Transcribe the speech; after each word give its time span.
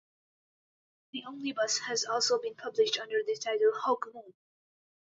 The 1.13 1.21
omnibus 1.27 1.77
has 1.77 2.05
also 2.05 2.39
been 2.39 2.55
published 2.55 2.97
under 2.99 3.17
the 3.23 3.37
title 3.37 3.71
"Hawkmoon". 3.71 4.33